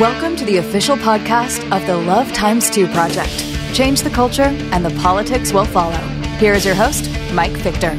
Welcome 0.00 0.36
to 0.36 0.44
the 0.44 0.58
official 0.58 0.94
podcast 0.94 1.74
of 1.74 1.86
the 1.86 1.96
Love 1.96 2.30
Times 2.34 2.68
2 2.68 2.86
Project. 2.88 3.38
Change 3.74 4.02
the 4.02 4.10
culture, 4.10 4.42
and 4.42 4.84
the 4.84 4.90
politics 5.00 5.54
will 5.54 5.64
follow. 5.64 5.96
Here 6.36 6.52
is 6.52 6.66
your 6.66 6.74
host, 6.74 7.10
Mike 7.32 7.52
Victor. 7.52 7.92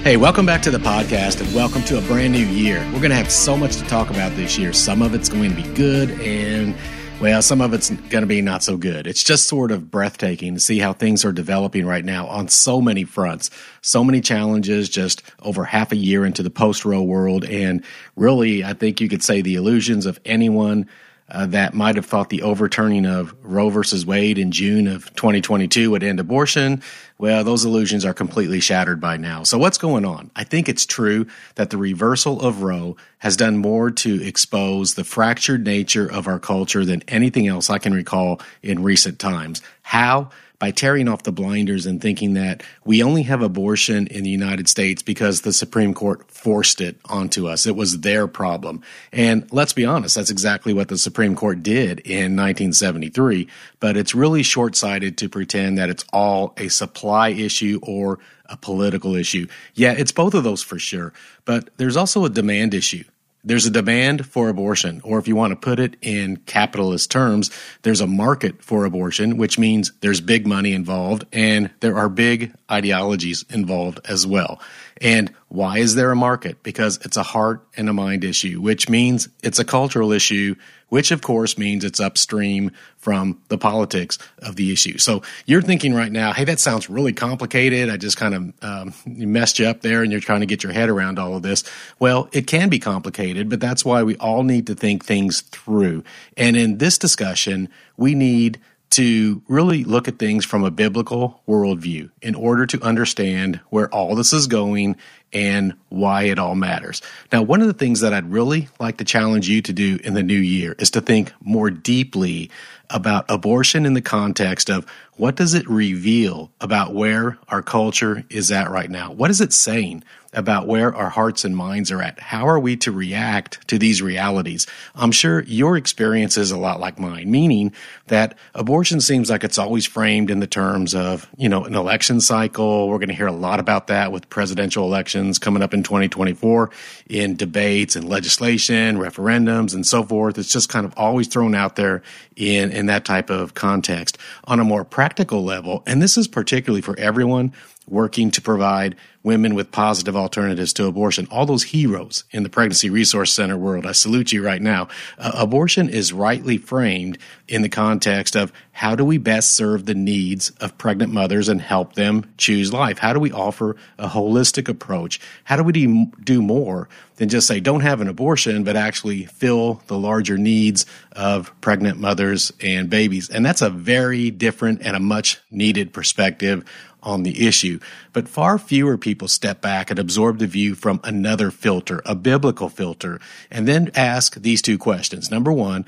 Hey, 0.00 0.16
welcome 0.16 0.46
back 0.46 0.62
to 0.62 0.70
the 0.70 0.78
podcast 0.78 1.42
and 1.42 1.54
welcome 1.54 1.82
to 1.82 1.98
a 1.98 2.00
brand 2.00 2.32
new 2.32 2.46
year. 2.46 2.78
We're 2.94 3.00
going 3.00 3.10
to 3.10 3.14
have 3.14 3.30
so 3.30 3.58
much 3.58 3.76
to 3.76 3.84
talk 3.84 4.08
about 4.08 4.34
this 4.36 4.56
year. 4.56 4.72
Some 4.72 5.02
of 5.02 5.12
it's 5.12 5.28
going 5.28 5.50
to 5.50 5.56
be 5.56 5.68
good 5.74 6.12
and 6.12 6.74
well, 7.18 7.40
some 7.40 7.62
of 7.62 7.72
it's 7.72 7.88
going 7.88 8.22
to 8.22 8.26
be 8.26 8.42
not 8.42 8.62
so 8.62 8.76
good. 8.76 9.06
It's 9.06 9.22
just 9.22 9.48
sort 9.48 9.70
of 9.70 9.90
breathtaking 9.90 10.52
to 10.54 10.60
see 10.60 10.78
how 10.78 10.92
things 10.92 11.24
are 11.24 11.32
developing 11.32 11.86
right 11.86 12.04
now 12.04 12.26
on 12.26 12.48
so 12.48 12.82
many 12.82 13.04
fronts. 13.04 13.50
So 13.80 14.04
many 14.04 14.20
challenges 14.20 14.90
just 14.90 15.22
over 15.40 15.64
half 15.64 15.92
a 15.92 15.96
year 15.96 16.26
into 16.26 16.42
the 16.42 16.50
post 16.50 16.84
Roe 16.84 17.02
world. 17.02 17.44
And 17.44 17.82
really, 18.16 18.64
I 18.64 18.74
think 18.74 19.00
you 19.00 19.08
could 19.08 19.22
say 19.22 19.40
the 19.40 19.54
illusions 19.54 20.04
of 20.04 20.20
anyone 20.26 20.86
uh, 21.28 21.46
that 21.46 21.74
might 21.74 21.96
have 21.96 22.06
thought 22.06 22.28
the 22.28 22.42
overturning 22.42 23.04
of 23.04 23.34
Roe 23.42 23.68
versus 23.68 24.06
Wade 24.06 24.38
in 24.38 24.52
June 24.52 24.86
of 24.86 25.12
2022 25.16 25.90
would 25.90 26.02
end 26.02 26.20
abortion. 26.20 26.82
Well, 27.18 27.42
those 27.42 27.64
illusions 27.64 28.04
are 28.04 28.14
completely 28.14 28.60
shattered 28.60 29.00
by 29.00 29.16
now. 29.16 29.42
So 29.42 29.58
what's 29.58 29.78
going 29.78 30.04
on? 30.04 30.30
I 30.36 30.44
think 30.44 30.68
it's 30.68 30.86
true 30.86 31.26
that 31.56 31.70
the 31.70 31.78
reversal 31.78 32.40
of 32.40 32.62
Roe 32.62 32.96
has 33.18 33.36
done 33.36 33.56
more 33.56 33.90
to 33.90 34.22
expose 34.22 34.94
the 34.94 35.04
fractured 35.04 35.64
nature 35.64 36.10
of 36.10 36.28
our 36.28 36.38
culture 36.38 36.84
than 36.84 37.02
anything 37.08 37.48
else 37.48 37.70
I 37.70 37.78
can 37.78 37.92
recall 37.94 38.40
in 38.62 38.82
recent 38.82 39.18
times. 39.18 39.62
How? 39.82 40.30
By 40.58 40.70
tearing 40.70 41.08
off 41.08 41.22
the 41.22 41.32
blinders 41.32 41.86
and 41.86 42.00
thinking 42.00 42.34
that 42.34 42.62
we 42.84 43.02
only 43.02 43.22
have 43.22 43.42
abortion 43.42 44.06
in 44.06 44.22
the 44.22 44.30
United 44.30 44.68
States 44.68 45.02
because 45.02 45.42
the 45.42 45.52
Supreme 45.52 45.94
Court 45.94 46.30
forced 46.30 46.80
it 46.80 46.96
onto 47.04 47.46
us. 47.46 47.66
It 47.66 47.76
was 47.76 48.00
their 48.00 48.26
problem. 48.26 48.82
And 49.12 49.46
let's 49.52 49.72
be 49.72 49.84
honest, 49.84 50.14
that's 50.14 50.30
exactly 50.30 50.72
what 50.72 50.88
the 50.88 50.98
Supreme 50.98 51.34
Court 51.34 51.62
did 51.62 52.00
in 52.00 52.36
1973. 52.36 53.48
But 53.80 53.96
it's 53.96 54.14
really 54.14 54.42
short 54.42 54.76
sighted 54.76 55.18
to 55.18 55.28
pretend 55.28 55.78
that 55.78 55.90
it's 55.90 56.04
all 56.12 56.54
a 56.56 56.68
supply 56.68 57.28
issue 57.28 57.80
or 57.82 58.18
a 58.46 58.56
political 58.56 59.14
issue. 59.14 59.46
Yeah, 59.74 59.92
it's 59.92 60.12
both 60.12 60.34
of 60.34 60.44
those 60.44 60.62
for 60.62 60.78
sure. 60.78 61.12
But 61.44 61.70
there's 61.76 61.96
also 61.96 62.24
a 62.24 62.30
demand 62.30 62.74
issue 62.74 63.04
there's 63.46 63.64
a 63.64 63.70
demand 63.70 64.26
for 64.26 64.48
abortion, 64.48 65.00
or 65.04 65.20
if 65.20 65.28
you 65.28 65.36
want 65.36 65.52
to 65.52 65.56
put 65.56 65.78
it 65.78 65.96
in 66.02 66.36
capitalist 66.38 67.12
terms, 67.12 67.50
there's 67.82 68.00
a 68.00 68.06
market 68.06 68.60
for 68.60 68.84
abortion, 68.84 69.36
which 69.36 69.56
means 69.56 69.92
there's 70.00 70.20
big 70.20 70.48
money 70.48 70.72
involved 70.72 71.24
and 71.32 71.70
there 71.78 71.96
are 71.96 72.08
big 72.08 72.52
ideologies 72.70 73.44
involved 73.48 74.00
as 74.04 74.26
well. 74.26 74.60
And 75.00 75.32
why 75.48 75.78
is 75.78 75.94
there 75.94 76.10
a 76.10 76.16
market? 76.16 76.64
Because 76.64 76.98
it's 77.04 77.16
a 77.16 77.22
heart 77.22 77.64
and 77.76 77.88
a 77.88 77.92
mind 77.92 78.24
issue, 78.24 78.60
which 78.60 78.88
means 78.88 79.28
it's 79.44 79.60
a 79.60 79.64
cultural 79.64 80.10
issue, 80.10 80.56
which 80.88 81.10
of 81.10 81.22
course 81.22 81.58
means 81.58 81.84
it's 81.84 82.00
upstream 82.00 82.70
from 82.96 83.40
the 83.48 83.58
politics 83.58 84.18
of 84.38 84.56
the 84.56 84.72
issue. 84.72 84.98
So 84.98 85.22
you're 85.44 85.62
thinking 85.62 85.94
right 85.94 86.10
now, 86.10 86.32
hey, 86.32 86.44
that 86.44 86.58
sounds 86.58 86.88
really 86.90 87.12
complicated. 87.12 87.90
I 87.90 87.96
just 87.96 88.16
kind 88.16 88.34
of 88.34 88.64
um, 88.64 88.94
messed 89.06 89.58
you 89.58 89.66
up 89.66 89.82
there 89.82 90.02
and 90.02 90.10
you're 90.10 90.20
trying 90.20 90.40
to 90.40 90.46
get 90.46 90.62
your 90.62 90.72
head 90.72 90.88
around 90.88 91.18
all 91.18 91.36
of 91.36 91.42
this. 91.42 91.64
Well, 91.98 92.28
it 92.32 92.46
can 92.46 92.68
be 92.68 92.78
complicated, 92.78 93.48
but 93.48 93.60
that's 93.60 93.84
why 93.84 94.02
we 94.02 94.16
all 94.16 94.42
need 94.42 94.66
to 94.68 94.74
think 94.74 95.04
things 95.04 95.40
through. 95.40 96.04
And 96.36 96.56
in 96.56 96.78
this 96.78 96.98
discussion, 96.98 97.68
we 97.96 98.14
need 98.14 98.60
to 98.90 99.42
really 99.48 99.84
look 99.84 100.08
at 100.08 100.18
things 100.18 100.44
from 100.44 100.64
a 100.64 100.70
biblical 100.70 101.42
worldview 101.46 102.10
in 102.22 102.34
order 102.34 102.64
to 102.66 102.82
understand 102.82 103.60
where 103.68 103.92
all 103.92 104.14
this 104.14 104.32
is 104.32 104.46
going 104.46 104.96
and 105.36 105.74
why 105.90 106.22
it 106.22 106.38
all 106.38 106.54
matters. 106.54 107.02
Now, 107.30 107.42
one 107.42 107.60
of 107.60 107.66
the 107.66 107.74
things 107.74 108.00
that 108.00 108.14
I'd 108.14 108.32
really 108.32 108.70
like 108.80 108.96
to 108.96 109.04
challenge 109.04 109.50
you 109.50 109.60
to 109.60 109.72
do 109.74 109.98
in 110.02 110.14
the 110.14 110.22
new 110.22 110.38
year 110.38 110.74
is 110.78 110.90
to 110.92 111.02
think 111.02 111.30
more 111.42 111.70
deeply 111.70 112.50
about 112.88 113.26
abortion 113.28 113.84
in 113.84 113.92
the 113.92 114.00
context 114.00 114.70
of 114.70 114.86
what 115.16 115.36
does 115.36 115.54
it 115.54 115.68
reveal 115.68 116.50
about 116.60 116.94
where 116.94 117.38
our 117.48 117.62
culture 117.62 118.24
is 118.28 118.50
at 118.50 118.70
right 118.70 118.90
now? 118.90 119.12
What 119.12 119.30
is 119.30 119.40
it 119.40 119.52
saying 119.52 120.04
about 120.36 120.66
where 120.66 120.94
our 120.94 121.08
hearts 121.08 121.44
and 121.44 121.56
minds 121.56 121.90
are 121.90 122.02
at? 122.02 122.20
How 122.20 122.46
are 122.46 122.58
we 122.58 122.76
to 122.78 122.92
react 122.92 123.66
to 123.68 123.78
these 123.78 124.02
realities? 124.02 124.66
I'm 124.94 125.12
sure 125.12 125.42
your 125.44 125.78
experience 125.78 126.36
is 126.36 126.50
a 126.50 126.58
lot 126.58 126.78
like 126.78 126.98
mine, 126.98 127.30
meaning 127.30 127.72
that 128.08 128.36
abortion 128.54 129.00
seems 129.00 129.30
like 129.30 129.44
it's 129.44 129.56
always 129.56 129.86
framed 129.86 130.30
in 130.30 130.40
the 130.40 130.46
terms 130.46 130.94
of, 130.94 131.26
you 131.38 131.48
know, 131.48 131.64
an 131.64 131.74
election 131.74 132.20
cycle. 132.20 132.88
We're 132.88 132.98
going 132.98 133.08
to 133.08 133.14
hear 133.14 133.26
a 133.26 133.32
lot 133.32 133.60
about 133.60 133.86
that 133.86 134.12
with 134.12 134.28
presidential 134.28 134.84
elections 134.84 135.38
coming 135.38 135.62
up 135.62 135.72
in 135.72 135.82
2024 135.82 136.70
in 137.08 137.36
debates 137.36 137.96
and 137.96 138.06
legislation, 138.06 138.98
referendums 138.98 139.74
and 139.74 139.86
so 139.86 140.02
forth. 140.02 140.36
It's 140.36 140.52
just 140.52 140.68
kind 140.68 140.84
of 140.84 140.92
always 140.98 141.28
thrown 141.28 141.54
out 141.54 141.76
there 141.76 142.02
in, 142.36 142.70
in 142.72 142.86
that 142.86 143.06
type 143.06 143.30
of 143.30 143.54
context. 143.54 144.18
On 144.44 144.60
a 144.60 144.64
more 144.64 144.84
practical 144.84 145.05
level, 145.44 145.82
and 145.86 146.02
this 146.02 146.16
is 146.16 146.26
particularly 146.26 146.82
for 146.82 146.98
everyone 146.98 147.52
working 147.88 148.30
to 148.32 148.40
provide 148.40 148.96
women 149.26 149.56
with 149.56 149.72
positive 149.72 150.14
alternatives 150.14 150.72
to 150.72 150.86
abortion. 150.86 151.26
All 151.32 151.46
those 151.46 151.64
heroes 151.64 152.22
in 152.30 152.44
the 152.44 152.48
pregnancy 152.48 152.88
resource 152.90 153.32
center 153.32 153.56
world, 153.56 153.84
I 153.84 153.90
salute 153.90 154.30
you 154.30 154.44
right 154.44 154.62
now. 154.62 154.86
Uh, 155.18 155.32
abortion 155.34 155.88
is 155.88 156.12
rightly 156.12 156.58
framed 156.58 157.18
in 157.48 157.62
the 157.62 157.68
context 157.68 158.36
of 158.36 158.52
how 158.70 158.94
do 158.94 159.04
we 159.04 159.18
best 159.18 159.56
serve 159.56 159.84
the 159.84 159.96
needs 159.96 160.50
of 160.60 160.78
pregnant 160.78 161.12
mothers 161.12 161.48
and 161.48 161.60
help 161.60 161.94
them 161.94 162.32
choose 162.38 162.72
life? 162.72 162.98
How 162.98 163.12
do 163.12 163.18
we 163.18 163.32
offer 163.32 163.74
a 163.98 164.08
holistic 164.08 164.68
approach? 164.68 165.18
How 165.42 165.56
do 165.56 165.64
we 165.64 166.06
do 166.22 166.40
more 166.40 166.88
than 167.16 167.28
just 167.28 167.48
say 167.48 167.58
don't 167.58 167.80
have 167.80 168.00
an 168.00 168.08
abortion, 168.08 168.62
but 168.62 168.76
actually 168.76 169.24
fill 169.24 169.82
the 169.88 169.98
larger 169.98 170.38
needs 170.38 170.86
of 171.12 171.58
pregnant 171.60 171.98
mothers 171.98 172.52
and 172.60 172.88
babies? 172.88 173.28
And 173.28 173.44
that's 173.44 173.62
a 173.62 173.70
very 173.70 174.30
different 174.30 174.82
and 174.82 174.94
a 174.94 175.00
much 175.00 175.40
needed 175.50 175.92
perspective 175.92 176.64
on 177.06 177.22
the 177.22 177.46
issue, 177.46 177.78
but 178.12 178.28
far 178.28 178.58
fewer 178.58 178.98
people 178.98 179.28
step 179.28 179.62
back 179.62 179.90
and 179.90 179.98
absorb 179.98 180.38
the 180.38 180.46
view 180.46 180.74
from 180.74 181.00
another 181.04 181.50
filter, 181.50 182.02
a 182.04 182.14
biblical 182.14 182.68
filter, 182.68 183.20
and 183.50 183.66
then 183.66 183.90
ask 183.94 184.34
these 184.34 184.60
two 184.60 184.76
questions. 184.76 185.30
Number 185.30 185.52
one, 185.52 185.86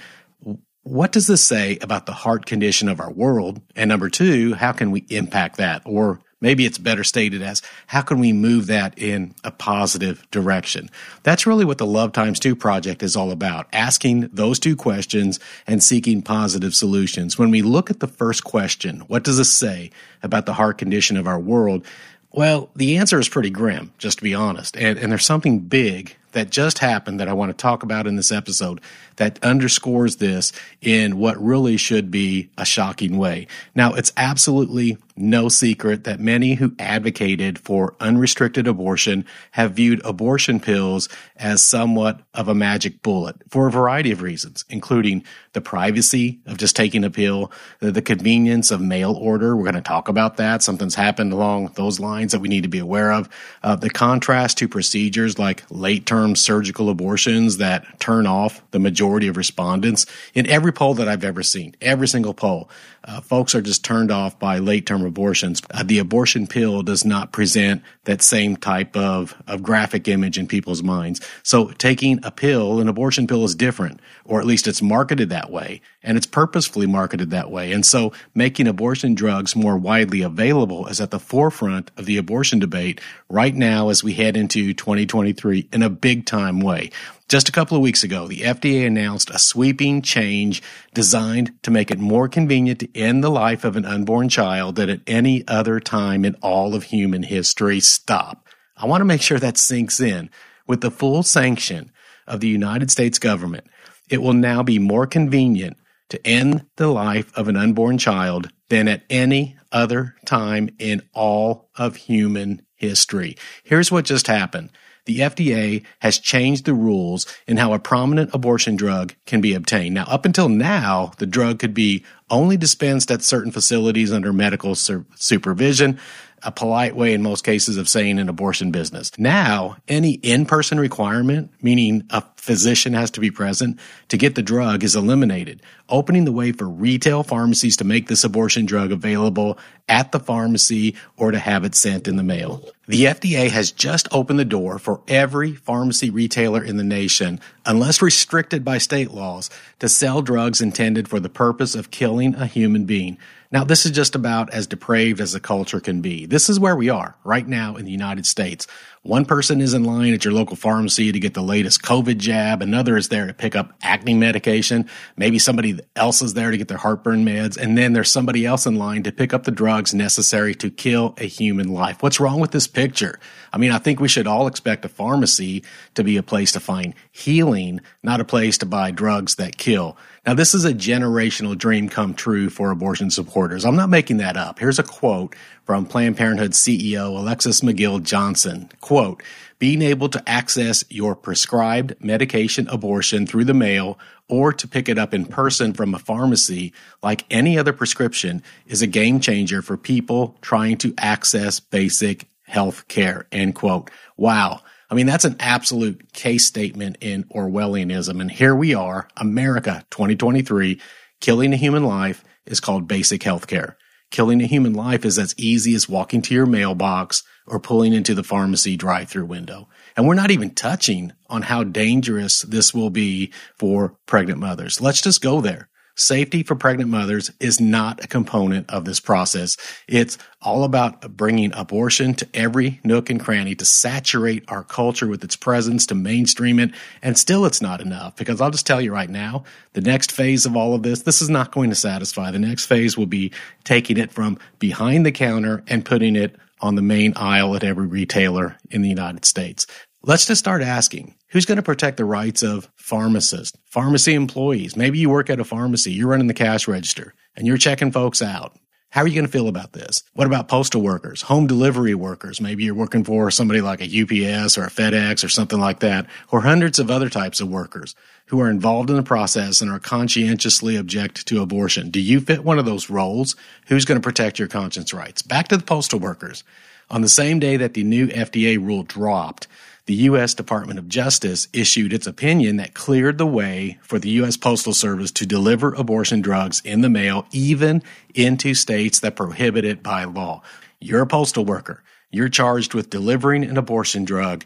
what 0.84 1.12
does 1.12 1.26
this 1.26 1.44
say 1.44 1.76
about 1.82 2.06
the 2.06 2.12
heart 2.12 2.46
condition 2.46 2.88
of 2.88 3.00
our 3.00 3.12
world? 3.12 3.60
And 3.76 3.88
number 3.88 4.08
two, 4.08 4.54
how 4.54 4.72
can 4.72 4.90
we 4.90 5.04
impact 5.10 5.58
that? 5.58 5.82
Or 5.84 6.20
Maybe 6.40 6.66
it's 6.66 6.78
better 6.78 7.02
stated 7.02 7.42
as 7.42 7.62
how 7.88 8.02
can 8.02 8.20
we 8.20 8.32
move 8.32 8.66
that 8.68 8.96
in 8.96 9.34
a 9.42 9.50
positive 9.50 10.28
direction? 10.30 10.88
That's 11.24 11.46
really 11.46 11.64
what 11.64 11.78
the 11.78 11.86
Love 11.86 12.12
Times 12.12 12.38
2 12.38 12.54
project 12.54 13.02
is 13.02 13.16
all 13.16 13.32
about, 13.32 13.66
asking 13.72 14.30
those 14.32 14.58
two 14.58 14.76
questions 14.76 15.40
and 15.66 15.82
seeking 15.82 16.22
positive 16.22 16.74
solutions. 16.74 17.38
When 17.38 17.50
we 17.50 17.62
look 17.62 17.90
at 17.90 18.00
the 18.00 18.06
first 18.06 18.44
question, 18.44 19.00
what 19.08 19.24
does 19.24 19.38
this 19.38 19.52
say 19.52 19.90
about 20.22 20.46
the 20.46 20.54
heart 20.54 20.78
condition 20.78 21.16
of 21.16 21.26
our 21.26 21.40
world? 21.40 21.84
Well, 22.30 22.70
the 22.76 22.98
answer 22.98 23.18
is 23.18 23.28
pretty 23.28 23.50
grim, 23.50 23.92
just 23.98 24.18
to 24.18 24.24
be 24.24 24.34
honest. 24.34 24.76
And, 24.76 24.98
and 24.98 25.10
there's 25.10 25.26
something 25.26 25.60
big 25.60 26.14
that 26.32 26.50
just 26.50 26.78
happened 26.78 27.20
that 27.20 27.28
I 27.28 27.32
want 27.32 27.50
to 27.50 27.56
talk 27.56 27.82
about 27.82 28.06
in 28.06 28.16
this 28.16 28.32
episode 28.32 28.80
that 29.16 29.42
underscores 29.42 30.16
this 30.16 30.52
in 30.80 31.18
what 31.18 31.42
really 31.42 31.76
should 31.76 32.10
be 32.10 32.50
a 32.56 32.64
shocking 32.64 33.18
way. 33.18 33.46
Now, 33.74 33.94
it's 33.94 34.12
absolutely 34.16 34.96
no 35.16 35.48
secret 35.48 36.04
that 36.04 36.20
many 36.20 36.54
who 36.54 36.74
advocated 36.78 37.58
for 37.58 37.96
unrestricted 37.98 38.68
abortion 38.68 39.24
have 39.50 39.72
viewed 39.72 40.00
abortion 40.04 40.60
pills 40.60 41.08
as 41.36 41.60
somewhat 41.60 42.20
of 42.34 42.46
a 42.46 42.54
magic 42.54 43.02
bullet 43.02 43.36
for 43.48 43.66
a 43.66 43.70
variety 43.72 44.12
of 44.12 44.22
reasons, 44.22 44.64
including 44.68 45.24
the 45.54 45.60
privacy 45.60 46.38
of 46.46 46.56
just 46.56 46.76
taking 46.76 47.02
a 47.02 47.10
pill, 47.10 47.50
the, 47.80 47.98
convenience 48.08 48.70
of 48.70 48.80
mail 48.80 49.14
order. 49.14 49.56
We're 49.56 49.64
going 49.64 49.74
to 49.74 49.80
talk 49.80 50.08
about 50.08 50.36
that. 50.36 50.62
Something's 50.62 50.94
happened 50.94 51.32
along 51.32 51.72
those 51.74 51.98
lines 51.98 52.30
that 52.30 52.38
we 52.38 52.48
need 52.48 52.62
to 52.62 52.68
be 52.68 52.78
aware 52.78 53.12
of. 53.12 53.28
Uh, 53.62 53.74
the 53.74 53.90
contrast 53.90 54.56
to 54.58 54.68
procedures 54.68 55.38
like 55.38 55.64
late 55.68 56.06
term 56.06 56.17
term 56.18 56.34
surgical 56.34 56.90
abortions 56.90 57.58
that 57.58 58.00
turn 58.00 58.26
off 58.26 58.60
the 58.72 58.78
majority 58.80 59.28
of 59.28 59.36
respondents. 59.36 60.04
In 60.34 60.48
every 60.48 60.72
poll 60.72 60.94
that 60.94 61.06
I've 61.06 61.22
ever 61.22 61.44
seen, 61.44 61.76
every 61.80 62.08
single 62.08 62.34
poll, 62.34 62.68
uh, 63.04 63.20
folks 63.20 63.54
are 63.54 63.62
just 63.62 63.84
turned 63.84 64.10
off 64.10 64.38
by 64.38 64.58
late 64.58 64.84
term 64.84 65.04
abortions. 65.04 65.62
Uh, 65.70 65.84
the 65.84 65.98
abortion 65.98 66.46
pill 66.46 66.82
does 66.82 67.04
not 67.04 67.32
present 67.32 67.82
that 68.04 68.20
same 68.20 68.56
type 68.56 68.96
of, 68.96 69.40
of 69.46 69.62
graphic 69.62 70.08
image 70.08 70.38
in 70.38 70.48
people's 70.48 70.82
minds. 70.82 71.20
So 71.42 71.68
taking 71.68 72.18
a 72.24 72.30
pill, 72.30 72.80
an 72.80 72.88
abortion 72.88 73.26
pill 73.26 73.44
is 73.44 73.54
different, 73.54 74.00
or 74.24 74.40
at 74.40 74.46
least 74.46 74.66
it's 74.66 74.82
marketed 74.82 75.30
that 75.30 75.50
way, 75.50 75.80
and 76.02 76.16
it's 76.16 76.26
purposefully 76.26 76.86
marketed 76.86 77.30
that 77.30 77.50
way. 77.50 77.72
And 77.72 77.86
so 77.86 78.12
making 78.34 78.66
abortion 78.66 79.14
drugs 79.14 79.54
more 79.54 79.78
widely 79.78 80.22
available 80.22 80.86
is 80.88 81.00
at 81.00 81.10
the 81.10 81.20
forefront 81.20 81.90
of 81.96 82.06
the 82.06 82.16
abortion 82.16 82.58
debate 82.58 83.00
right 83.28 83.54
now 83.54 83.88
as 83.88 84.02
we 84.02 84.14
head 84.14 84.36
into 84.36 84.74
2023 84.74 85.68
in 85.72 85.82
a 85.82 85.90
big 85.90 86.07
time 86.16 86.60
way. 86.60 86.90
Just 87.28 87.48
a 87.48 87.52
couple 87.52 87.76
of 87.76 87.82
weeks 87.82 88.02
ago, 88.02 88.26
the 88.26 88.40
FDA 88.40 88.86
announced 88.86 89.28
a 89.30 89.38
sweeping 89.38 90.00
change 90.00 90.62
designed 90.94 91.52
to 91.62 91.70
make 91.70 91.90
it 91.90 91.98
more 91.98 92.28
convenient 92.28 92.80
to 92.80 92.96
end 92.96 93.22
the 93.22 93.30
life 93.30 93.64
of 93.64 93.76
an 93.76 93.84
unborn 93.84 94.28
child 94.30 94.76
than 94.76 94.88
at 94.88 95.00
any 95.06 95.46
other 95.46 95.78
time 95.78 96.24
in 96.24 96.34
all 96.36 96.74
of 96.74 96.84
human 96.84 97.22
history. 97.22 97.80
Stop. 97.80 98.46
I 98.76 98.86
want 98.86 99.02
to 99.02 99.06
make 99.06 99.20
sure 99.20 99.38
that 99.38 99.58
sinks 99.58 100.00
in 100.00 100.30
with 100.66 100.80
the 100.80 100.90
full 100.90 101.22
sanction 101.22 101.92
of 102.26 102.40
the 102.40 102.48
United 102.48 102.90
States 102.90 103.18
government. 103.18 103.66
it 104.10 104.22
will 104.22 104.32
now 104.32 104.62
be 104.62 104.78
more 104.78 105.06
convenient 105.06 105.76
to 106.08 106.26
end 106.26 106.64
the 106.76 106.88
life 106.88 107.30
of 107.36 107.48
an 107.48 107.56
unborn 107.56 107.98
child 107.98 108.48
than 108.70 108.88
at 108.88 109.02
any 109.10 109.56
other 109.70 110.14
time 110.24 110.70
in 110.78 111.02
all 111.12 111.68
of 111.76 111.96
human 111.96 112.62
history. 112.76 113.36
Here's 113.64 113.92
what 113.92 114.04
just 114.06 114.26
happened. 114.26 114.70
The 115.08 115.20
FDA 115.20 115.84
has 116.00 116.18
changed 116.18 116.66
the 116.66 116.74
rules 116.74 117.26
in 117.46 117.56
how 117.56 117.72
a 117.72 117.78
prominent 117.78 118.28
abortion 118.34 118.76
drug 118.76 119.14
can 119.24 119.40
be 119.40 119.54
obtained. 119.54 119.94
Now, 119.94 120.04
up 120.04 120.26
until 120.26 120.50
now, 120.50 121.12
the 121.16 121.24
drug 121.24 121.58
could 121.58 121.72
be 121.72 122.04
only 122.28 122.58
dispensed 122.58 123.10
at 123.10 123.22
certain 123.22 123.50
facilities 123.50 124.12
under 124.12 124.34
medical 124.34 124.74
supervision 124.74 125.98
a 126.42 126.52
polite 126.52 126.96
way 126.96 127.12
in 127.12 127.22
most 127.22 127.44
cases 127.44 127.76
of 127.76 127.88
saying 127.88 128.18
an 128.18 128.28
abortion 128.28 128.70
business. 128.70 129.16
Now, 129.18 129.76
any 129.88 130.12
in-person 130.12 130.78
requirement, 130.78 131.50
meaning 131.62 132.04
a 132.10 132.22
physician 132.36 132.94
has 132.94 133.10
to 133.12 133.20
be 133.20 133.30
present 133.30 133.78
to 134.08 134.16
get 134.16 134.34
the 134.34 134.42
drug 134.42 134.82
is 134.82 134.96
eliminated, 134.96 135.60
opening 135.88 136.24
the 136.24 136.32
way 136.32 136.52
for 136.52 136.68
retail 136.68 137.22
pharmacies 137.22 137.76
to 137.76 137.84
make 137.84 138.08
this 138.08 138.24
abortion 138.24 138.66
drug 138.66 138.92
available 138.92 139.58
at 139.88 140.12
the 140.12 140.20
pharmacy 140.20 140.94
or 141.16 141.30
to 141.30 141.38
have 141.38 141.64
it 141.64 141.74
sent 141.74 142.08
in 142.08 142.16
the 142.16 142.22
mail. 142.22 142.62
The 142.86 143.04
FDA 143.04 143.50
has 143.50 143.70
just 143.70 144.08
opened 144.12 144.38
the 144.38 144.44
door 144.44 144.78
for 144.78 145.02
every 145.08 145.54
pharmacy 145.54 146.08
retailer 146.08 146.64
in 146.64 146.78
the 146.78 146.84
nation, 146.84 147.40
unless 147.66 148.00
restricted 148.00 148.64
by 148.64 148.78
state 148.78 149.10
laws, 149.10 149.50
to 149.80 149.88
sell 149.88 150.22
drugs 150.22 150.60
intended 150.60 151.08
for 151.08 151.20
the 151.20 151.28
purpose 151.28 151.74
of 151.74 151.90
killing 151.90 152.34
a 152.34 152.46
human 152.46 152.84
being. 152.86 153.18
Now, 153.50 153.64
this 153.64 153.86
is 153.86 153.92
just 153.92 154.14
about 154.14 154.52
as 154.52 154.66
depraved 154.66 155.20
as 155.20 155.34
a 155.34 155.40
culture 155.40 155.80
can 155.80 156.02
be. 156.02 156.26
This 156.26 156.50
is 156.50 156.60
where 156.60 156.76
we 156.76 156.90
are 156.90 157.16
right 157.24 157.46
now 157.46 157.76
in 157.76 157.86
the 157.86 157.90
United 157.90 158.26
States. 158.26 158.66
One 159.02 159.24
person 159.24 159.60
is 159.60 159.74
in 159.74 159.84
line 159.84 160.12
at 160.12 160.24
your 160.24 160.34
local 160.34 160.56
pharmacy 160.56 161.12
to 161.12 161.20
get 161.20 161.34
the 161.34 161.42
latest 161.42 161.82
COVID 161.82 162.18
jab. 162.18 162.62
Another 162.62 162.96
is 162.96 163.08
there 163.08 163.26
to 163.26 163.32
pick 163.32 163.54
up 163.54 163.72
acne 163.80 164.14
medication. 164.14 164.88
Maybe 165.16 165.38
somebody 165.38 165.78
else 165.94 166.20
is 166.20 166.34
there 166.34 166.50
to 166.50 166.58
get 166.58 166.68
their 166.68 166.78
heartburn 166.78 167.24
meds. 167.24 167.56
And 167.56 167.78
then 167.78 167.92
there's 167.92 168.10
somebody 168.10 168.44
else 168.44 168.66
in 168.66 168.76
line 168.76 169.04
to 169.04 169.12
pick 169.12 169.32
up 169.32 169.44
the 169.44 169.50
drugs 169.50 169.94
necessary 169.94 170.54
to 170.56 170.70
kill 170.70 171.14
a 171.18 171.24
human 171.24 171.68
life. 171.72 172.02
What's 172.02 172.20
wrong 172.20 172.40
with 172.40 172.50
this 172.50 172.66
picture? 172.66 173.20
I 173.52 173.58
mean, 173.58 173.70
I 173.70 173.78
think 173.78 174.00
we 174.00 174.08
should 174.08 174.26
all 174.26 174.46
expect 174.46 174.84
a 174.84 174.88
pharmacy 174.88 175.62
to 175.94 176.04
be 176.04 176.16
a 176.16 176.22
place 176.22 176.52
to 176.52 176.60
find 176.60 176.94
healing, 177.12 177.80
not 178.02 178.20
a 178.20 178.24
place 178.24 178.58
to 178.58 178.66
buy 178.66 178.90
drugs 178.90 179.36
that 179.36 179.56
kill. 179.56 179.96
Now, 180.26 180.34
this 180.34 180.52
is 180.52 180.66
a 180.66 180.74
generational 180.74 181.56
dream 181.56 181.88
come 181.88 182.12
true 182.12 182.50
for 182.50 182.70
abortion 182.70 183.10
supporters. 183.10 183.64
I'm 183.64 183.76
not 183.76 183.88
making 183.88 184.18
that 184.18 184.36
up. 184.36 184.58
Here's 184.58 184.78
a 184.78 184.82
quote 184.82 185.34
from 185.64 185.86
Planned 185.86 186.18
Parenthood 186.18 186.50
CEO 186.50 187.18
Alexis 187.18 187.62
McGill 187.62 188.02
Johnson. 188.02 188.68
Quote, 188.88 189.22
being 189.58 189.82
able 189.82 190.08
to 190.08 190.26
access 190.26 190.82
your 190.88 191.14
prescribed 191.14 192.02
medication 192.02 192.66
abortion 192.68 193.26
through 193.26 193.44
the 193.44 193.52
mail 193.52 193.98
or 194.30 194.50
to 194.50 194.66
pick 194.66 194.88
it 194.88 194.96
up 194.96 195.12
in 195.12 195.26
person 195.26 195.74
from 195.74 195.94
a 195.94 195.98
pharmacy 195.98 196.72
like 197.02 197.26
any 197.30 197.58
other 197.58 197.74
prescription 197.74 198.42
is 198.66 198.80
a 198.80 198.86
game 198.86 199.20
changer 199.20 199.60
for 199.60 199.76
people 199.76 200.38
trying 200.40 200.78
to 200.78 200.94
access 200.96 201.60
basic 201.60 202.30
health 202.44 202.88
care. 202.88 203.26
End 203.30 203.54
quote. 203.54 203.90
Wow. 204.16 204.62
I 204.90 204.94
mean, 204.94 205.04
that's 205.04 205.26
an 205.26 205.36
absolute 205.38 206.14
case 206.14 206.46
statement 206.46 206.96
in 207.02 207.24
Orwellianism. 207.24 208.22
And 208.22 208.30
here 208.30 208.54
we 208.54 208.72
are, 208.72 209.06
America 209.18 209.84
2023, 209.90 210.80
killing 211.20 211.52
a 211.52 211.58
human 211.58 211.84
life 211.84 212.24
is 212.46 212.58
called 212.58 212.88
basic 212.88 213.22
health 213.22 213.48
care. 213.48 213.76
Killing 214.10 214.40
a 214.40 214.46
human 214.46 214.72
life 214.72 215.04
is 215.04 215.18
as 215.18 215.34
easy 215.36 215.74
as 215.74 215.90
walking 215.90 216.22
to 216.22 216.34
your 216.34 216.46
mailbox 216.46 217.22
or 217.48 217.58
pulling 217.58 217.92
into 217.92 218.14
the 218.14 218.22
pharmacy 218.22 218.76
drive 218.76 219.08
through 219.08 219.26
window. 219.26 219.68
And 219.96 220.06
we're 220.06 220.14
not 220.14 220.30
even 220.30 220.54
touching 220.54 221.12
on 221.28 221.42
how 221.42 221.64
dangerous 221.64 222.42
this 222.42 222.72
will 222.72 222.90
be 222.90 223.32
for 223.56 223.96
pregnant 224.06 224.38
mothers. 224.38 224.80
Let's 224.80 225.00
just 225.00 225.20
go 225.20 225.40
there. 225.40 225.68
Safety 225.98 226.44
for 226.44 226.54
pregnant 226.54 226.90
mothers 226.90 227.32
is 227.40 227.60
not 227.60 228.04
a 228.04 228.06
component 228.06 228.70
of 228.70 228.84
this 228.84 229.00
process. 229.00 229.56
It's 229.88 230.16
all 230.40 230.62
about 230.62 231.16
bringing 231.16 231.52
abortion 231.54 232.14
to 232.14 232.28
every 232.32 232.78
nook 232.84 233.10
and 233.10 233.18
cranny 233.18 233.56
to 233.56 233.64
saturate 233.64 234.44
our 234.46 234.62
culture 234.62 235.08
with 235.08 235.24
its 235.24 235.34
presence, 235.34 235.86
to 235.86 235.96
mainstream 235.96 236.60
it. 236.60 236.70
And 237.02 237.18
still, 237.18 237.44
it's 237.44 237.60
not 237.60 237.80
enough 237.80 238.14
because 238.14 238.40
I'll 238.40 238.52
just 238.52 238.64
tell 238.64 238.80
you 238.80 238.92
right 238.92 239.10
now, 239.10 239.42
the 239.72 239.80
next 239.80 240.12
phase 240.12 240.46
of 240.46 240.56
all 240.56 240.72
of 240.76 240.84
this, 240.84 241.02
this 241.02 241.20
is 241.20 241.30
not 241.30 241.50
going 241.50 241.70
to 241.70 241.76
satisfy. 241.76 242.30
The 242.30 242.38
next 242.38 242.66
phase 242.66 242.96
will 242.96 243.06
be 243.06 243.32
taking 243.64 243.98
it 243.98 244.12
from 244.12 244.38
behind 244.60 245.04
the 245.04 245.10
counter 245.10 245.64
and 245.66 245.84
putting 245.84 246.14
it 246.14 246.36
on 246.60 246.74
the 246.74 246.82
main 246.82 247.12
aisle 247.16 247.54
at 247.54 247.64
every 247.64 247.86
retailer 247.86 248.56
in 248.70 248.82
the 248.82 248.88
United 248.88 249.24
States. 249.24 249.66
Let's 250.02 250.26
just 250.26 250.38
start 250.38 250.62
asking 250.62 251.16
who's 251.30 251.44
going 251.44 251.56
to 251.56 251.62
protect 251.62 251.96
the 251.96 252.04
rights 252.04 252.42
of 252.42 252.70
pharmacists, 252.76 253.58
pharmacy 253.66 254.14
employees? 254.14 254.76
Maybe 254.76 254.98
you 254.98 255.10
work 255.10 255.30
at 255.30 255.40
a 255.40 255.44
pharmacy, 255.44 255.92
you're 255.92 256.08
running 256.08 256.28
the 256.28 256.34
cash 256.34 256.68
register, 256.68 257.14
and 257.36 257.46
you're 257.46 257.58
checking 257.58 257.92
folks 257.92 258.22
out. 258.22 258.56
How 258.90 259.02
are 259.02 259.06
you 259.06 259.14
going 259.14 259.26
to 259.26 259.30
feel 259.30 259.48
about 259.48 259.74
this? 259.74 260.02
What 260.14 260.26
about 260.26 260.48
postal 260.48 260.80
workers, 260.80 261.20
home 261.20 261.46
delivery 261.46 261.94
workers? 261.94 262.40
Maybe 262.40 262.64
you're 262.64 262.74
working 262.74 263.04
for 263.04 263.30
somebody 263.30 263.60
like 263.60 263.82
a 263.82 263.84
UPS 263.84 264.56
or 264.56 264.64
a 264.64 264.70
FedEx 264.70 265.22
or 265.22 265.28
something 265.28 265.60
like 265.60 265.80
that, 265.80 266.06
or 266.32 266.40
hundreds 266.40 266.78
of 266.78 266.90
other 266.90 267.10
types 267.10 267.42
of 267.42 267.50
workers 267.50 267.94
who 268.26 268.40
are 268.40 268.48
involved 268.48 268.88
in 268.88 268.96
the 268.96 269.02
process 269.02 269.60
and 269.60 269.70
are 269.70 269.78
conscientiously 269.78 270.76
object 270.76 271.26
to 271.26 271.42
abortion. 271.42 271.90
Do 271.90 272.00
you 272.00 272.18
fit 272.18 272.44
one 272.44 272.58
of 272.58 272.64
those 272.64 272.88
roles? 272.88 273.36
Who's 273.66 273.84
going 273.84 274.00
to 274.00 274.06
protect 274.06 274.38
your 274.38 274.48
conscience 274.48 274.94
rights? 274.94 275.20
Back 275.20 275.48
to 275.48 275.58
the 275.58 275.64
postal 275.64 275.98
workers. 275.98 276.42
On 276.90 277.02
the 277.02 277.08
same 277.10 277.38
day 277.38 277.58
that 277.58 277.74
the 277.74 277.84
new 277.84 278.06
FDA 278.06 278.56
rule 278.56 278.84
dropped, 278.84 279.48
the 279.88 279.94
U.S. 279.94 280.34
Department 280.34 280.78
of 280.78 280.86
Justice 280.86 281.48
issued 281.54 281.94
its 281.94 282.06
opinion 282.06 282.56
that 282.56 282.74
cleared 282.74 283.16
the 283.16 283.26
way 283.26 283.78
for 283.80 283.98
the 283.98 284.10
U.S. 284.10 284.36
Postal 284.36 284.74
Service 284.74 285.10
to 285.12 285.24
deliver 285.24 285.72
abortion 285.72 286.20
drugs 286.20 286.60
in 286.62 286.82
the 286.82 286.90
mail, 286.90 287.26
even 287.32 287.82
into 288.14 288.52
states 288.52 289.00
that 289.00 289.16
prohibit 289.16 289.64
it 289.64 289.82
by 289.82 290.04
law. 290.04 290.42
You're 290.78 291.00
a 291.00 291.06
postal 291.06 291.46
worker. 291.46 291.82
You're 292.10 292.28
charged 292.28 292.74
with 292.74 292.90
delivering 292.90 293.44
an 293.44 293.56
abortion 293.56 294.04
drug 294.04 294.44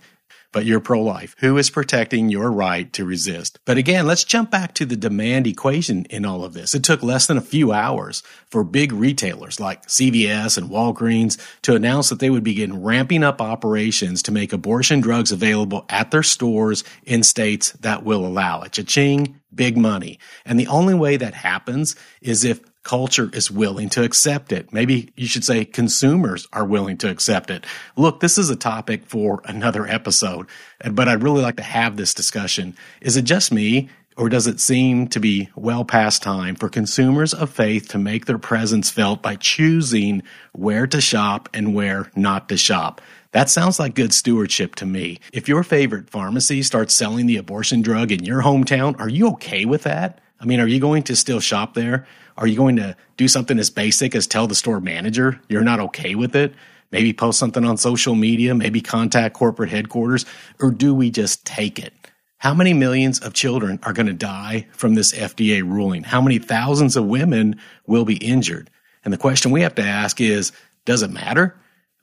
but 0.53 0.65
you're 0.65 0.81
pro 0.81 1.01
life. 1.01 1.35
Who 1.39 1.59
is 1.59 1.71
protecting 1.71 2.29
your 2.29 2.51
right 2.51 2.93
to 2.93 3.05
resist? 3.05 3.59
But 3.65 3.79
again, 3.79 4.07
let's 4.07 4.25
jump 4.25 4.51
back 4.51 4.75
to 4.75 4.85
the 4.85 4.97
demand 4.97 5.47
equation 5.47 6.05
in 6.07 6.25
all 6.25 6.45
of 6.45 6.55
this. 6.55 6.75
It 6.75 6.85
took 6.85 7.03
less 7.03 7.27
than 7.27 7.39
a 7.39 7.43
few 7.43 7.73
hours 7.73 8.23
for 8.49 8.63
big 8.63 8.93
retailers 8.93 9.59
like 9.59 9.87
CVS 9.87 10.59
and 10.59 10.71
Walgreens 10.71 11.41
to 11.63 11.75
announce 11.75 12.09
that 12.11 12.21
they 12.21 12.31
would 12.31 12.45
begin 12.45 12.83
ramping 12.83 13.25
up 13.25 13.41
operations 13.41 14.23
to 14.23 14.33
make 14.33 14.53
abortion 14.53 15.01
drugs 15.01 15.33
available 15.33 15.85
at 15.89 16.11
their 16.11 16.23
stores 16.23 16.85
in 17.05 17.23
states 17.23 17.73
that 17.81 18.05
will 18.05 18.25
allow 18.27 18.63
it. 18.63 18.73
Cha-ching, 18.73 19.41
big 19.55 19.77
money. 19.77 20.19
And 20.45 20.59
the 20.59 20.67
only 20.67 20.95
way 20.95 21.17
that 21.17 21.35
happens 21.35 21.97
is 22.21 22.45
if 22.45 22.61
culture 22.83 23.31
is 23.33 23.51
willing 23.51 23.89
to 23.91 24.03
accept 24.03 24.53
it. 24.53 24.73
Maybe 24.73 25.13
you 25.17 25.27
should 25.27 25.45
say 25.45 25.65
consumers 25.65 26.49
are 26.53 26.65
willing 26.65 26.99
to 26.99 27.11
accept 27.11 27.51
it. 27.51 27.65
Look, 27.97 28.21
this 28.21 28.39
is 28.39 28.51
a 28.51 28.57
topic 28.57 29.07
for 29.07 29.41
another 29.45 29.87
episode, 29.87 30.47
but 30.91 31.09
I'd 31.09 31.23
really 31.23 31.43
like 31.43 31.57
to 31.57 31.63
have 31.63 31.97
this 31.97 32.15
discussion. 32.15 32.77
Is 33.01 33.17
it 33.17 33.23
just 33.23 33.53
me? 33.53 33.89
Or 34.15 34.29
does 34.29 34.47
it 34.47 34.61
seem 34.61 35.09
to 35.09 35.21
be 35.21 35.49
well 35.57 35.87
past 35.87 36.23
time 36.23 36.55
for 36.55 36.69
consumers 36.69 37.33
of 37.33 37.49
faith 37.49 37.89
to 37.89 37.99
make 37.99 38.27
their 38.27 38.37
presence 38.37 38.91
felt 38.91 39.23
by 39.23 39.37
choosing 39.37 40.23
where 40.53 40.87
to 40.87 41.01
shop 41.01 41.49
and 41.55 41.75
where 41.75 42.11
not 42.15 42.51
to 42.51 42.59
shop? 42.59 43.01
That 43.31 43.49
sounds 43.49 43.79
like 43.79 43.95
good 43.95 44.13
stewardship 44.13 44.75
to 44.77 44.87
me. 44.87 45.19
If 45.33 45.49
your 45.49 45.63
favorite 45.63 46.11
pharmacy 46.11 46.63
starts 46.63 46.93
selling 46.93 47.25
the 47.25 47.39
abortion 47.39 47.81
drug 47.81 48.13
in 48.13 48.23
your 48.25 48.43
hometown, 48.43 49.01
are 49.01 49.09
you 49.09 49.29
okay 49.31 49.65
with 49.65 49.85
that? 49.85 50.21
I 50.39 50.45
mean, 50.45 50.61
are 50.61 50.67
you 50.67 50.81
going 50.81 51.05
to 51.05 51.17
still 51.17 51.41
shop 51.41 51.73
there? 51.73 52.07
Are 52.37 52.47
you 52.47 52.57
going 52.57 52.77
to 52.77 52.97
do 53.17 53.29
something 53.29 53.59
as 53.59 53.71
basic 53.71 54.15
as 54.15 54.27
tell 54.27 54.47
the 54.47 54.55
store 54.55 54.81
manager 54.81 55.41
you're 55.49 55.63
not 55.63 55.81
okay 55.81 56.15
with 56.15 56.35
it? 56.35 56.55
Maybe 56.91 57.13
post 57.13 57.39
something 57.39 57.65
on 57.65 57.79
social 57.79 58.15
media, 58.15 58.55
maybe 58.55 58.81
contact 58.81 59.35
corporate 59.35 59.71
headquarters, 59.71 60.27
or 60.61 60.71
do 60.71 60.95
we 60.95 61.11
just 61.11 61.45
take 61.47 61.79
it? 61.79 61.95
How 62.39 62.55
many 62.55 62.75
millions 62.75 63.21
of 63.21 63.35
children 63.35 63.79
are 63.85 63.93
going 63.93 64.09
to 64.09 64.13
die 64.13 64.67
from 64.73 64.95
this 64.95 65.13
FDA 65.13 65.63
ruling? 65.63 66.03
How 66.03 66.21
many 66.21 66.39
thousands 66.39 66.97
of 66.97 67.07
women 67.07 67.61
will 67.87 68.05
be 68.05 68.17
injured? 68.17 68.69
And 69.05 69.15
the 69.15 69.19
question 69.19 69.53
we 69.53 69.63
have 69.63 69.77
to 69.77 69.83
ask 69.83 70.21
is, 70.21 70.53
does 70.85 71.03
it 71.03 71.11
matter? 71.11 71.57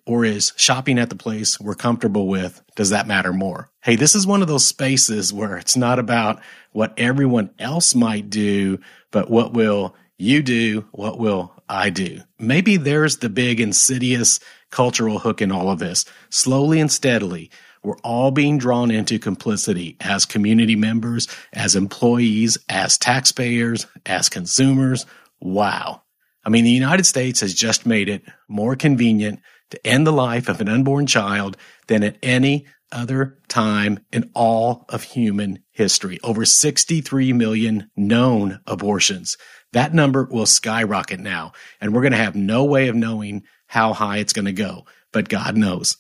Or 0.06 0.26
is 0.26 0.54
shopping 0.56 0.98
at 0.98 1.10
the 1.10 1.16
place 1.16 1.60
we're 1.60 1.76
comfortable 1.76 2.28
with, 2.28 2.64
does 2.76 2.90
that 2.90 3.06
matter 3.06 3.32
more? 3.32 3.70
Hey, 3.82 3.96
this 3.96 4.16
is 4.16 4.26
one 4.26 4.42
of 4.42 4.48
those 4.48 4.66
spaces 4.66 5.32
where 5.32 5.58
it's 5.58 5.76
not 5.76 6.00
about 6.00 6.42
what 6.72 6.94
everyone 6.98 7.52
else 7.60 7.94
might 7.94 8.30
do, 8.30 8.80
but 9.12 9.30
what 9.30 9.54
will 9.54 9.96
you 10.20 10.44
do, 10.44 10.86
what 10.92 11.18
will 11.18 11.54
I 11.70 11.90
do? 11.90 12.20
Maybe 12.38 12.78
there's 12.78 13.18
the 13.18 13.30
big 13.30 13.60
insidious 13.60 14.40
cultural 14.70 15.18
hook 15.18 15.42
in 15.42 15.52
all 15.52 15.72
of 15.72 15.80
this. 15.80 16.06
Slowly 16.30 16.82
and 16.82 16.92
steadily, 16.92 17.50
we're 17.84 17.98
all 18.00 18.30
being 18.30 18.58
drawn 18.58 18.92
into 18.92 19.18
complicity 19.18 19.96
as 20.02 20.26
community 20.26 20.76
members, 20.76 21.30
as 21.54 21.76
employees, 21.76 22.58
as 22.68 22.98
taxpayers, 22.98 23.88
as 24.06 24.28
consumers. 24.28 25.06
Wow. 25.40 26.02
I 26.44 26.50
mean, 26.50 26.66
the 26.66 26.72
United 26.72 27.06
States 27.06 27.40
has 27.40 27.54
just 27.54 27.86
made 27.86 28.10
it 28.10 28.24
more 28.50 28.76
convenient 28.76 29.40
to 29.72 29.88
end 29.88 30.06
the 30.06 30.12
life 30.12 30.50
of 30.50 30.62
an 30.62 30.70
unborn 30.70 31.08
child 31.08 31.58
than 31.88 32.04
at 32.04 32.18
any 32.24 32.66
other 32.92 33.38
time 33.48 34.00
in 34.12 34.30
all 34.34 34.86
of 34.90 35.04
human 35.04 35.60
history. 35.72 36.20
Over 36.24 36.46
63 36.46 37.34
million 37.34 37.90
known 37.96 38.60
abortions. 38.66 39.38
That 39.74 39.94
number 39.94 40.28
will 40.30 40.46
skyrocket 40.46 41.20
now, 41.20 41.54
and 41.80 41.94
we're 41.94 42.02
going 42.02 42.14
to 42.14 42.18
have 42.18 42.36
no 42.36 42.66
way 42.66 42.88
of 42.88 42.96
knowing 42.96 43.44
how 43.68 43.94
high 43.94 44.18
it's 44.18 44.34
going 44.34 44.46
to 44.46 44.52
go, 44.52 44.86
but 45.14 45.30
God 45.30 45.56
knows. 45.56 45.98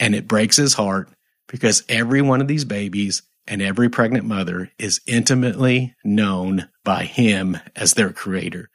And 0.00 0.14
it 0.14 0.26
breaks 0.26 0.56
his 0.56 0.74
heart 0.74 1.08
because 1.46 1.84
every 1.88 2.22
one 2.22 2.40
of 2.40 2.48
these 2.48 2.64
babies 2.64 3.22
and 3.46 3.62
every 3.62 3.88
pregnant 3.88 4.24
mother 4.24 4.72
is 4.78 5.00
intimately 5.06 5.94
known 6.02 6.68
by 6.82 7.04
him 7.04 7.58
as 7.76 7.94
their 7.94 8.10
creator. 8.10 8.70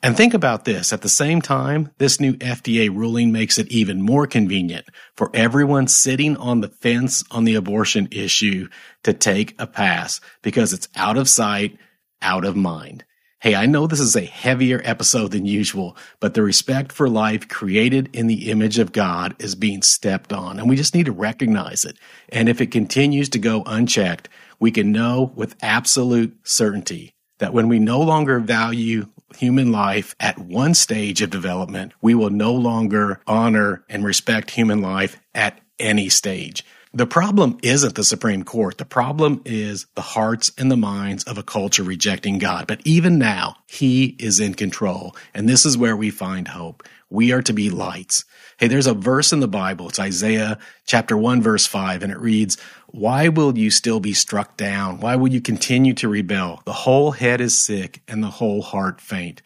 And 0.00 0.16
think 0.16 0.32
about 0.32 0.64
this. 0.64 0.92
At 0.92 1.02
the 1.02 1.08
same 1.08 1.42
time, 1.42 1.90
this 1.98 2.20
new 2.20 2.34
FDA 2.34 2.88
ruling 2.88 3.32
makes 3.32 3.58
it 3.58 3.68
even 3.68 4.00
more 4.00 4.28
convenient 4.28 4.86
for 5.16 5.30
everyone 5.34 5.88
sitting 5.88 6.36
on 6.36 6.60
the 6.60 6.68
fence 6.68 7.24
on 7.32 7.44
the 7.44 7.56
abortion 7.56 8.08
issue 8.12 8.68
to 9.02 9.12
take 9.12 9.56
a 9.58 9.66
pass 9.66 10.20
because 10.40 10.72
it's 10.72 10.88
out 10.94 11.18
of 11.18 11.28
sight, 11.28 11.78
out 12.22 12.44
of 12.44 12.54
mind. 12.54 13.04
Hey, 13.40 13.56
I 13.56 13.66
know 13.66 13.86
this 13.86 14.00
is 14.00 14.14
a 14.16 14.24
heavier 14.24 14.80
episode 14.84 15.32
than 15.32 15.46
usual, 15.46 15.96
but 16.20 16.34
the 16.34 16.42
respect 16.42 16.92
for 16.92 17.08
life 17.08 17.48
created 17.48 18.10
in 18.12 18.28
the 18.28 18.50
image 18.50 18.78
of 18.78 18.92
God 18.92 19.34
is 19.40 19.54
being 19.54 19.82
stepped 19.82 20.32
on, 20.32 20.58
and 20.58 20.68
we 20.68 20.74
just 20.74 20.94
need 20.94 21.06
to 21.06 21.12
recognize 21.12 21.84
it. 21.84 21.96
And 22.30 22.48
if 22.48 22.60
it 22.60 22.72
continues 22.72 23.28
to 23.30 23.38
go 23.38 23.62
unchecked, 23.64 24.28
we 24.58 24.72
can 24.72 24.90
know 24.90 25.32
with 25.36 25.54
absolute 25.62 26.36
certainty 26.42 27.14
that 27.38 27.52
when 27.52 27.68
we 27.68 27.78
no 27.78 28.00
longer 28.00 28.40
value 28.40 29.06
human 29.36 29.72
life 29.72 30.14
at 30.18 30.38
one 30.38 30.74
stage 30.74 31.20
of 31.22 31.30
development, 31.30 31.92
we 32.00 32.14
will 32.14 32.30
no 32.30 32.52
longer 32.52 33.20
honor 33.26 33.84
and 33.88 34.04
respect 34.04 34.50
human 34.50 34.80
life 34.80 35.18
at 35.34 35.60
any 35.78 36.08
stage. 36.08 36.64
The 36.94 37.06
problem 37.06 37.58
isn't 37.62 37.94
the 37.94 38.04
Supreme 38.04 38.44
Court. 38.44 38.78
The 38.78 38.86
problem 38.86 39.42
is 39.44 39.86
the 39.94 40.00
hearts 40.00 40.50
and 40.56 40.70
the 40.70 40.76
minds 40.76 41.22
of 41.24 41.36
a 41.36 41.42
culture 41.42 41.82
rejecting 41.82 42.38
God. 42.38 42.66
But 42.66 42.80
even 42.84 43.18
now, 43.18 43.56
He 43.66 44.16
is 44.18 44.40
in 44.40 44.54
control. 44.54 45.14
And 45.34 45.48
this 45.48 45.66
is 45.66 45.76
where 45.76 45.96
we 45.96 46.10
find 46.10 46.48
hope. 46.48 46.82
We 47.10 47.32
are 47.32 47.42
to 47.42 47.54
be 47.54 47.70
lights. 47.70 48.24
Hey, 48.58 48.68
there's 48.68 48.86
a 48.86 48.92
verse 48.92 49.32
in 49.32 49.40
the 49.40 49.48
Bible. 49.48 49.88
It's 49.88 49.98
Isaiah 49.98 50.58
chapter 50.84 51.16
1, 51.16 51.40
verse 51.40 51.66
5, 51.66 52.02
and 52.02 52.12
it 52.12 52.18
reads, 52.18 52.58
Why 52.88 53.28
will 53.28 53.56
you 53.56 53.70
still 53.70 53.98
be 53.98 54.12
struck 54.12 54.58
down? 54.58 55.00
Why 55.00 55.16
will 55.16 55.28
you 55.28 55.40
continue 55.40 55.94
to 55.94 56.08
rebel? 56.08 56.60
The 56.66 56.72
whole 56.72 57.12
head 57.12 57.40
is 57.40 57.56
sick 57.56 58.02
and 58.06 58.22
the 58.22 58.28
whole 58.28 58.60
heart 58.60 59.00
faint. 59.00 59.40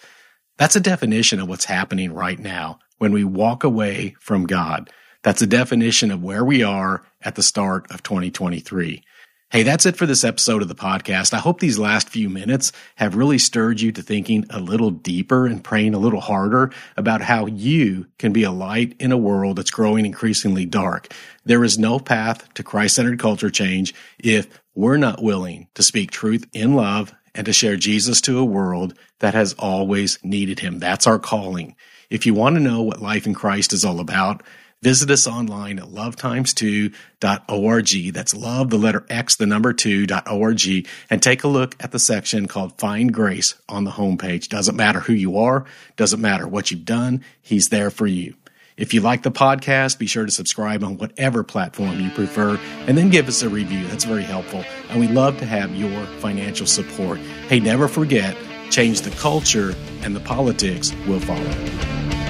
That's 0.58 0.74
a 0.74 0.80
definition 0.80 1.38
of 1.38 1.48
what's 1.48 1.66
happening 1.66 2.12
right 2.12 2.38
now 2.38 2.80
when 2.98 3.12
we 3.12 3.22
walk 3.22 3.62
away 3.62 4.16
from 4.18 4.46
God. 4.46 4.90
That's 5.22 5.42
a 5.42 5.46
definition 5.46 6.10
of 6.10 6.22
where 6.22 6.44
we 6.44 6.64
are 6.64 7.04
at 7.20 7.36
the 7.36 7.42
start 7.44 7.90
of 7.92 8.02
2023. 8.02 9.04
Hey, 9.52 9.64
that's 9.64 9.84
it 9.84 9.98
for 9.98 10.06
this 10.06 10.24
episode 10.24 10.62
of 10.62 10.68
the 10.68 10.74
podcast. 10.74 11.34
I 11.34 11.38
hope 11.38 11.60
these 11.60 11.78
last 11.78 12.08
few 12.08 12.30
minutes 12.30 12.72
have 12.96 13.16
really 13.16 13.36
stirred 13.36 13.82
you 13.82 13.92
to 13.92 14.00
thinking 14.00 14.46
a 14.48 14.58
little 14.58 14.90
deeper 14.90 15.46
and 15.46 15.62
praying 15.62 15.92
a 15.92 15.98
little 15.98 16.22
harder 16.22 16.72
about 16.96 17.20
how 17.20 17.44
you 17.44 18.06
can 18.18 18.32
be 18.32 18.44
a 18.44 18.50
light 18.50 18.96
in 18.98 19.12
a 19.12 19.18
world 19.18 19.58
that's 19.58 19.70
growing 19.70 20.06
increasingly 20.06 20.64
dark. 20.64 21.12
There 21.44 21.64
is 21.64 21.78
no 21.78 21.98
path 21.98 22.48
to 22.54 22.62
Christ 22.62 22.94
centered 22.94 23.18
culture 23.18 23.50
change 23.50 23.94
if 24.18 24.48
we're 24.74 24.96
not 24.96 25.22
willing 25.22 25.68
to 25.74 25.82
speak 25.82 26.10
truth 26.10 26.46
in 26.54 26.74
love 26.74 27.12
and 27.34 27.44
to 27.44 27.52
share 27.52 27.76
Jesus 27.76 28.22
to 28.22 28.38
a 28.38 28.44
world 28.46 28.94
that 29.18 29.34
has 29.34 29.52
always 29.58 30.18
needed 30.24 30.60
him. 30.60 30.78
That's 30.78 31.06
our 31.06 31.18
calling. 31.18 31.76
If 32.08 32.24
you 32.24 32.32
want 32.32 32.56
to 32.56 32.62
know 32.62 32.80
what 32.80 33.02
life 33.02 33.26
in 33.26 33.34
Christ 33.34 33.74
is 33.74 33.84
all 33.84 34.00
about, 34.00 34.42
Visit 34.82 35.10
us 35.10 35.26
online 35.28 35.78
at 35.78 35.86
lovetimes2.org. 35.86 38.12
That's 38.12 38.34
love, 38.34 38.70
the 38.70 38.78
letter 38.78 39.06
X, 39.08 39.36
the 39.36 39.46
number 39.46 39.72
two.org, 39.72 40.88
and 41.08 41.22
take 41.22 41.44
a 41.44 41.48
look 41.48 41.76
at 41.78 41.92
the 41.92 42.00
section 42.00 42.48
called 42.48 42.76
Find 42.78 43.14
Grace 43.14 43.54
on 43.68 43.84
the 43.84 43.92
homepage. 43.92 44.48
Doesn't 44.48 44.74
matter 44.74 44.98
who 44.98 45.12
you 45.12 45.38
are, 45.38 45.66
doesn't 45.96 46.20
matter 46.20 46.48
what 46.48 46.72
you've 46.72 46.84
done, 46.84 47.22
He's 47.40 47.68
there 47.68 47.90
for 47.90 48.08
you. 48.08 48.34
If 48.76 48.92
you 48.94 49.00
like 49.02 49.22
the 49.22 49.30
podcast, 49.30 49.98
be 49.98 50.06
sure 50.06 50.24
to 50.24 50.32
subscribe 50.32 50.82
on 50.82 50.96
whatever 50.96 51.44
platform 51.44 52.00
you 52.00 52.10
prefer 52.10 52.58
and 52.86 52.98
then 52.98 53.10
give 53.10 53.28
us 53.28 53.42
a 53.42 53.48
review. 53.48 53.86
That's 53.86 54.04
very 54.04 54.24
helpful. 54.24 54.64
And 54.88 54.98
we 54.98 55.06
love 55.08 55.38
to 55.38 55.46
have 55.46 55.76
your 55.76 56.06
financial 56.20 56.66
support. 56.66 57.20
Hey, 57.48 57.60
never 57.60 57.86
forget, 57.86 58.36
change 58.70 59.02
the 59.02 59.10
culture 59.12 59.76
and 60.00 60.16
the 60.16 60.20
politics 60.20 60.92
will 61.06 61.20
follow. 61.20 62.21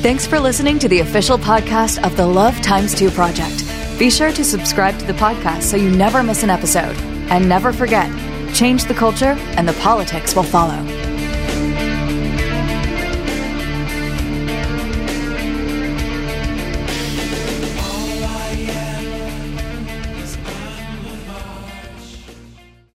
Thanks 0.00 0.28
for 0.28 0.38
listening 0.38 0.78
to 0.78 0.88
the 0.88 1.00
official 1.00 1.36
podcast 1.36 2.04
of 2.06 2.16
the 2.16 2.24
Love 2.24 2.60
Times 2.62 2.94
2 2.94 3.10
Project. 3.10 3.64
Be 3.98 4.10
sure 4.10 4.30
to 4.32 4.44
subscribe 4.44 4.96
to 5.00 5.04
the 5.04 5.12
podcast 5.14 5.62
so 5.62 5.76
you 5.76 5.90
never 5.90 6.22
miss 6.22 6.44
an 6.44 6.50
episode. 6.50 6.96
And 7.30 7.48
never 7.48 7.72
forget, 7.72 8.08
change 8.54 8.84
the 8.84 8.94
culture 8.94 9.36
and 9.56 9.68
the 9.68 9.72
politics 9.74 10.36
will 10.36 10.44
follow. 10.44 11.07